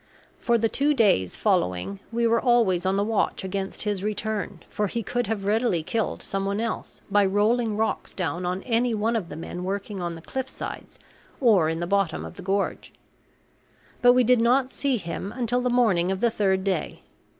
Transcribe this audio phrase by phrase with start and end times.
[0.39, 4.87] For the two days following we were always on the watch against his return, for
[4.87, 9.29] he could have readily killed some one else by rolling rocks down on any of
[9.29, 10.97] the men working on the cliff sides
[11.39, 12.91] or in the bottom of the gorge.
[14.01, 17.03] But we did not see him until the morning of the third day.